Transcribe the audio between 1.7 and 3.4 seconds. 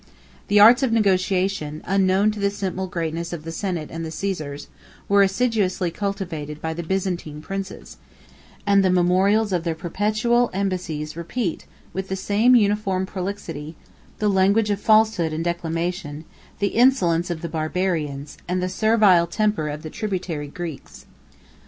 unknown to the simple greatness